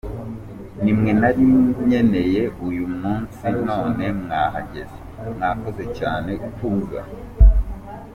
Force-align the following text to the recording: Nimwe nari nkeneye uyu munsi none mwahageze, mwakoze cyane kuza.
Nimwe 0.83 1.11
nari 1.19 1.43
nkeneye 1.75 2.43
uyu 2.67 2.85
munsi 2.99 3.43
none 3.67 4.03
mwahageze, 4.21 4.97
mwakoze 5.31 5.83
cyane 5.97 6.31
kuza. 6.55 7.01